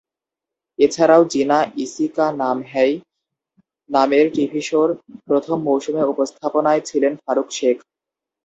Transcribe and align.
এছাড়াও 0.79 1.21
‘জিনা 1.33 1.59
ইসি 1.83 2.05
কা 2.15 2.25
নাম 2.41 2.57
হ্যায়’ 2.71 2.95
নামের 3.89 4.25
টিভি 4.35 4.61
শো’র 4.61 4.89
প্রথম 5.27 5.57
মৌসুমে 5.67 6.03
উপস্থাপনায় 6.03 6.81
ছিলেন 6.89 7.13
ফারুক 7.23 7.47
শেখ। 7.51 7.77